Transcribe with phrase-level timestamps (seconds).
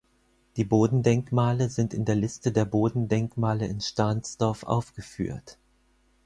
[0.55, 5.59] Die Bodendenkmale sind in der Liste der Bodendenkmale in Stahnsdorf aufgeführt.